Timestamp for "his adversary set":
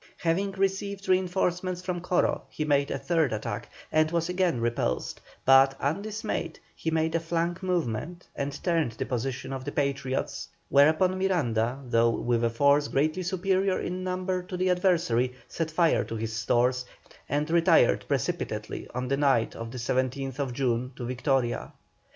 14.57-15.69